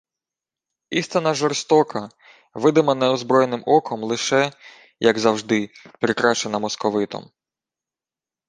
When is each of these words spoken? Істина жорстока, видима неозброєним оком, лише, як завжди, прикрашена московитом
Істина 0.89 1.33
жорстока, 1.33 2.09
видима 2.53 2.95
неозброєним 2.95 3.63
оком, 3.65 4.03
лише, 4.03 4.51
як 4.99 5.19
завжди, 5.19 5.69
прикрашена 5.99 6.59
московитом 6.59 7.31